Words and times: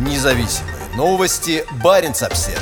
Независимые 0.00 0.76
новости. 0.96 1.62
Барин 1.84 2.12
обсерва 2.12 2.58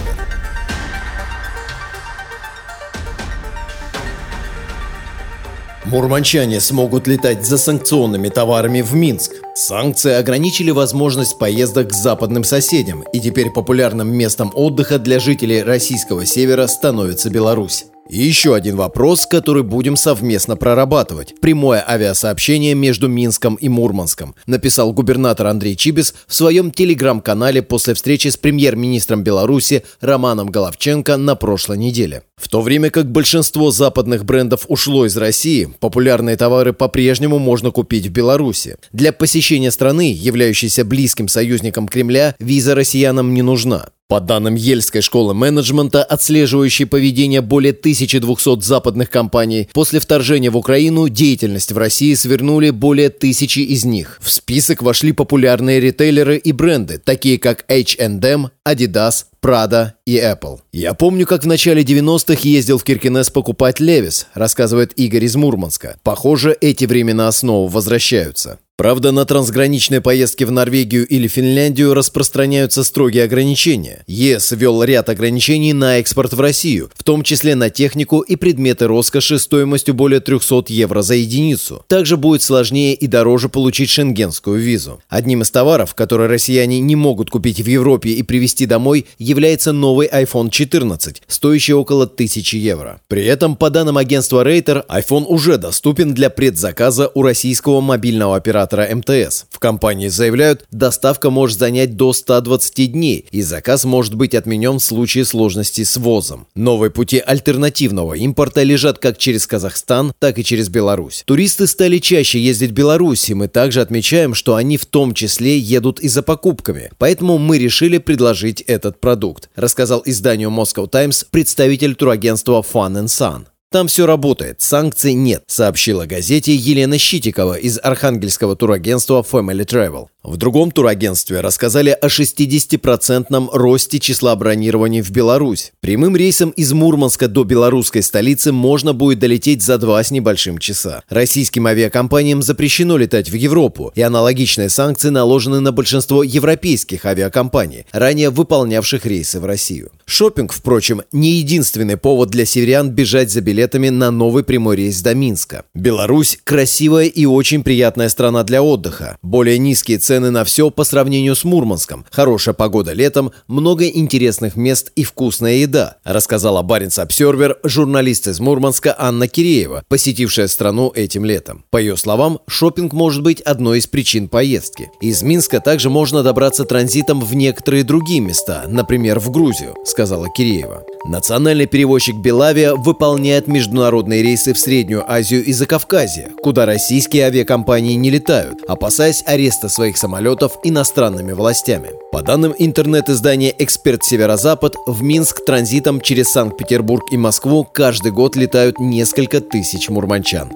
Мурманчане 5.85 6.61
смогут 6.61 7.07
летать 7.07 7.47
за 7.47 7.57
санкционными 7.57 8.29
товарами 8.29 8.81
в 8.81 8.93
Минск. 8.95 9.35
Санкции 9.55 10.15
ограничили 10.15 10.73
возможность 10.73 11.39
поездок 11.39 11.91
к 11.91 11.95
западным 11.95 12.43
соседям, 12.43 13.05
и 13.13 13.21
теперь 13.21 13.51
популярным 13.51 14.13
местом 14.13 14.51
отдыха 14.55 14.99
для 14.99 15.21
жителей 15.21 15.63
российского 15.63 16.27
севера 16.27 16.67
становится 16.67 17.31
Беларусь. 17.31 17.87
И 18.11 18.19
еще 18.19 18.55
один 18.55 18.77
вопрос, 18.77 19.27
который 19.27 19.63
будем 19.63 19.97
совместно 19.97 20.57
прорабатывать. 20.57 21.35
Прямое 21.41 21.85
авиасообщение 21.87 22.75
между 22.75 23.09
Минском 23.09 23.57
и 23.57 23.69
Мурманском, 23.69 24.35
написал 24.47 24.93
губернатор 24.93 25.47
Андрей 25.47 25.77
Чибис 25.77 26.15
в 26.27 26.35
своем 26.35 26.71
телеграм-канале 26.71 27.63
после 27.63 27.93
встречи 27.95 28.29
с 28.29 28.37
премьер-министром 28.37 29.23
Беларуси 29.23 29.85
Романом 30.01 30.49
Головченко 30.49 31.19
на 31.19 31.35
прошлой 31.35 31.77
неделе. 31.77 32.23
В 32.37 32.49
то 32.49 32.63
время 32.63 32.89
как 32.91 33.11
большинство 33.11 33.71
западных 33.71 34.25
брендов 34.25 34.65
ушло 34.69 35.05
из 35.05 35.17
России, 35.17 35.69
популярные 35.79 36.37
товары 36.37 36.73
по-прежнему 36.73 37.39
можно 37.39 37.71
купить 37.71 38.07
в 38.07 38.11
Беларуси. 38.11 38.77
Для 38.93 39.13
посещения 39.13 39.71
страны, 39.71 40.13
являющейся 40.13 40.85
близким 40.85 41.29
союзником 41.29 41.87
Кремля, 41.87 42.35
виза 42.39 42.75
россиянам 42.75 43.35
не 43.35 43.43
нужна. 43.43 43.91
По 44.09 44.21
данным 44.21 44.55
Ельской 44.55 45.03
школы 45.03 45.35
менеджмента, 45.35 46.03
отслеживающей 46.03 46.87
поведение 46.87 47.43
более 47.43 47.75
1200 47.75 48.63
западных 48.63 49.11
компаний, 49.11 49.69
после 49.75 50.01
вторжения 50.01 50.49
в 50.49 50.57
Украину 50.57 51.11
деятельность 51.11 51.73
в 51.73 51.77
России 51.77 52.15
свернули 52.15 52.71
более 52.71 53.11
тысячи 53.11 53.59
из 53.59 53.85
них. 53.85 54.19
В 54.23 54.31
список 54.31 54.81
вошли 54.81 55.13
популярные 55.13 55.79
ритейлеры 55.79 56.39
и 56.39 56.53
бренды, 56.53 56.97
такие 56.97 57.39
как 57.39 57.67
H&M, 57.69 58.49
Adidas, 58.69 59.25
Prada 59.41 59.93
и 60.05 60.17
Apple. 60.17 60.61
Я 60.73 60.95
помню, 60.95 61.27
как 61.27 61.45
в 61.45 61.47
начале 61.47 61.83
90-х 61.83 62.41
ездил 62.43 62.79
в 62.79 62.85
Киркинес 62.85 63.31
покупать 63.31 63.81
Левис, 63.81 64.27
рассказывает 64.35 64.93
Игорь 64.97 65.25
из 65.25 65.37
Мурманска. 65.37 65.99
Похоже, 66.03 66.57
эти 66.61 66.85
времена 66.85 67.31
снова 67.33 67.71
возвращаются. 67.71 68.59
Правда, 68.79 69.11
на 69.11 69.25
трансграничные 69.25 70.01
поездки 70.01 70.45
в 70.45 70.53
Норвегию 70.53 71.05
или 71.05 71.27
Финляндию 71.27 71.95
распространяются 71.95 72.85
строгие 72.85 73.25
ограничения. 73.25 74.05
ЕС 74.07 74.53
ввел 74.53 74.85
ряд 74.85 75.09
ограничений 75.09 75.73
на 75.73 75.99
экспорт 75.99 76.33
в 76.33 76.41
Россию, 76.41 76.89
в 76.95 77.03
том 77.03 77.25
числе 77.25 77.57
на 77.57 77.71
технику 77.71 78.21
и 78.21 78.37
предметы 78.37 78.87
роскоши 78.87 79.41
стоимостью 79.41 79.95
более 79.95 80.21
300 80.21 80.67
евро 80.69 81.03
за 81.03 81.15
единицу. 81.15 81.85
Также 81.89 82.17
будет 82.17 82.43
сложнее 82.43 82.95
и 82.95 83.09
дороже 83.09 83.49
получить 83.49 83.91
шенгенскую 83.91 84.61
визу. 84.61 85.01
Одним 85.09 85.43
из 85.43 85.51
товаров, 85.51 85.97
которые 85.97 86.29
россияне 86.29 86.79
не 86.79 86.95
могут 86.95 87.31
купить 87.31 87.61
в 87.61 87.67
Европе 87.67 88.11
и 88.11 88.23
привезти 88.23 88.58
домой, 88.67 89.07
является 89.19 89.73
новый 89.73 90.09
iPhone 90.09 90.51
14, 90.51 91.23
стоящий 91.27 91.75
около 91.75 92.05
1000 92.05 92.57
евро. 92.57 93.01
При 93.09 93.25
этом, 93.25 93.57
по 93.57 93.71
данным 93.71 93.99
агентства 93.99 94.43
Рейтер, 94.43 94.85
iPhone 94.89 95.25
уже 95.25 95.59
доступен 95.59 96.15
для 96.15 96.31
предзаказа 96.31 97.11
у 97.15 97.23
российского 97.23 97.81
мобильного 97.81 98.37
оператора 98.37 98.89
МТС. 98.95 99.45
В 99.51 99.59
компании 99.59 100.09
заявляют, 100.09 100.65
доставка 100.71 101.31
может 101.31 101.59
занять 101.59 101.97
до 101.97 102.13
120 102.13 102.93
дней, 102.93 103.27
и 103.31 103.43
заказ 103.43 103.85
может 103.85 104.15
быть 104.15 104.35
отменен 104.35 104.79
в 104.79 104.85
случае 104.85 105.25
сложности 105.25 105.85
с 105.85 105.97
ввозом. 105.97 106.47
Новые 106.55 106.91
пути 106.91 107.19
альтернативного 107.19 108.15
импорта 108.15 108.63
лежат 108.63 108.99
как 108.99 109.19
через 109.19 109.47
Казахстан, 109.47 110.13
так 110.19 110.39
и 110.39 110.45
через 110.45 110.69
Беларусь. 110.69 111.23
Туристы 111.27 111.67
стали 111.67 111.99
чаще 111.99 112.41
ездить 112.41 112.71
в 112.71 112.75
Беларусь, 112.75 113.29
и 113.29 113.35
мы 113.35 113.49
также 113.49 113.81
отмечаем, 113.81 114.35
что 114.35 114.55
они 114.55 114.77
в 114.77 114.87
том 114.87 115.15
числе 115.15 115.59
едут 115.59 116.01
и 116.01 116.09
за 116.09 116.23
покупками. 116.23 116.91
Поэтому 116.99 117.39
мы 117.39 117.59
решили 117.59 117.99
предложить 117.99 118.48
этот 118.67 119.01
продукт, 119.01 119.51
рассказал 119.55 120.03
изданию 120.05 120.51
Moscow 120.51 120.89
Times 120.89 121.25
представитель 121.31 121.95
турагентства 121.95 122.63
Fun 122.63 123.05
and 123.05 123.07
Sun. 123.07 123.47
Там 123.71 123.87
все 123.87 124.07
работает, 124.07 124.63
санкций 124.63 125.13
нет, 125.13 125.43
сообщила 125.47 126.07
газете 126.07 126.55
Елена 126.55 126.97
Щитикова 126.97 127.59
из 127.59 127.79
архангельского 127.83 128.57
турагентства 128.57 129.23
Family 129.31 129.67
Travel. 129.67 130.07
В 130.29 130.37
другом 130.37 130.71
турагентстве 130.71 131.41
рассказали 131.41 131.89
о 131.89 132.09
60% 132.09 133.49
росте 133.51 133.99
числа 133.99 134.37
бронирований 134.37 135.01
в 135.01 135.11
Беларусь. 135.11 135.73
Прямым 135.81 136.15
рейсом 136.19 136.51
из 136.51 136.71
Мурманска 136.75 137.29
до 137.29 137.45
белорусской 137.45 138.03
столицы 138.03 138.53
можно 138.53 138.93
будет 138.93 139.21
долететь 139.21 139.63
за 139.63 139.79
два 139.79 140.05
с 140.05 140.11
небольшим 140.11 140.59
часа. 140.59 141.03
Российским 141.09 141.67
авиакомпаниям 141.67 142.43
запрещено 142.43 142.99
летать 142.99 143.31
в 143.31 143.35
Европу, 143.35 143.91
и 143.95 144.03
аналогичные 144.03 144.69
санкции 144.69 145.09
наложены 145.09 145.61
на 145.61 145.73
большинство 145.73 146.23
европейских 146.23 147.07
авиакомпаний, 147.07 147.87
ранее 147.93 148.29
выполнявших 148.29 149.07
рейсы 149.07 149.41
в 149.41 149.47
Россию. 149.47 149.93
Шопинг, 150.05 150.53
впрочем, 150.53 151.01
не 151.11 151.37
единственный 151.39 151.97
повод 151.97 152.29
для 152.29 152.45
северян 152.45 152.91
бежать 152.91 153.31
за 153.31 153.41
билетами 153.41 153.89
на 153.89 154.11
новый 154.11 154.45
прямой 154.45 154.77
рейс 154.77 155.01
до 155.01 155.15
Минска. 155.15 155.65
Беларусь– 155.75 156.39
красивая 156.45 157.07
и 157.07 157.25
очень 157.25 157.65
приятная 157.65 158.11
страна 158.11 158.45
для 158.45 158.63
отдыха. 158.63 159.17
Более 159.23 159.57
низкие 159.57 159.97
цены 159.97 160.18
цены 160.19 160.31
на 160.33 160.43
все 160.43 160.69
по 160.71 160.83
сравнению 160.83 161.37
с 161.37 161.45
Мурманском. 161.45 162.05
Хорошая 162.11 162.53
погода 162.53 162.93
летом, 162.93 163.31
много 163.47 163.87
интересных 163.87 164.57
мест 164.57 164.91
и 164.97 165.05
вкусная 165.05 165.59
еда, 165.59 165.99
рассказала 166.03 166.63
Баренц 166.63 166.99
Обсервер 166.99 167.59
журналист 167.63 168.27
из 168.27 168.41
Мурманска 168.41 168.97
Анна 168.99 169.29
Киреева, 169.29 169.85
посетившая 169.87 170.49
страну 170.49 170.91
этим 170.93 171.25
летом. 171.25 171.65
По 171.71 171.77
ее 171.77 171.97
словам, 171.97 172.41
шопинг 172.49 172.93
может 172.93 173.23
быть 173.23 173.41
одной 173.41 173.79
из 173.79 173.87
причин 173.87 174.27
поездки. 174.29 174.91
Из 175.01 175.23
Минска 175.23 175.61
также 175.61 175.89
можно 175.89 176.25
добраться 176.25 176.65
транзитом 176.65 177.21
в 177.21 177.33
некоторые 177.37 177.85
другие 177.85 178.19
места, 178.19 178.65
например, 178.67 179.21
в 179.21 179.31
Грузию, 179.31 179.77
сказала 179.85 180.27
Киреева. 180.37 180.83
Национальный 181.05 181.67
перевозчик 181.67 182.17
Белавия 182.17 182.75
выполняет 182.75 183.47
международные 183.47 184.23
рейсы 184.23 184.53
в 184.53 184.59
Среднюю 184.59 185.11
Азию 185.11 185.45
и 185.45 185.53
Закавказье, 185.53 186.31
куда 186.43 186.67
российские 186.67 187.25
авиакомпании 187.25 187.95
не 187.95 188.11
летают, 188.11 188.59
опасаясь 188.67 189.23
ареста 189.25 189.69
своих 189.69 189.97
самолетов 189.99 190.59
иностранными 190.63 191.33
властями. 191.33 191.91
По 192.13 192.23
данным 192.23 192.55
интернет-издания 192.59 193.55
«Эксперт 193.59 194.05
Северо-Запад», 194.05 194.77
в 194.87 195.03
Минск 195.03 195.45
транзитом 195.45 196.01
через 196.01 196.29
Санкт-Петербург 196.31 197.05
и 197.13 197.17
Москву 197.17 197.65
каждый 197.65 198.13
год 198.13 198.37
летают 198.37 198.79
несколько 198.79 199.41
тысяч 199.41 199.89
мурманчан. 199.89 200.53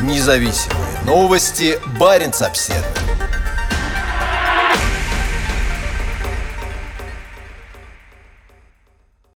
Независимые 0.00 0.86
новости. 1.06 1.78
Барин 1.98 2.32
обседный. 2.40 3.15